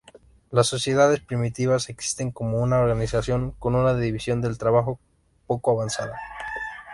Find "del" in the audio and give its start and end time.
4.41-4.57